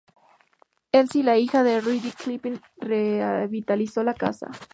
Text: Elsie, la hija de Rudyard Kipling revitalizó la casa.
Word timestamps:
Elsie, 0.91 1.21
la 1.23 1.37
hija 1.37 1.61
de 1.61 1.79
Rudyard 1.79 2.15
Kipling 2.15 2.59
revitalizó 2.77 4.01
la 4.01 4.15
casa. 4.15 4.49